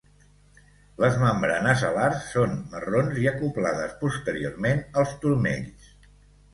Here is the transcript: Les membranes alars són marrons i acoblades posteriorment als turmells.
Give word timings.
Les 1.03 1.19
membranes 1.23 1.83
alars 1.91 2.25
són 2.31 2.57
marrons 2.73 3.23
i 3.27 3.31
acoblades 3.35 3.97
posteriorment 4.03 4.87
als 5.03 5.19
turmells. 5.25 5.97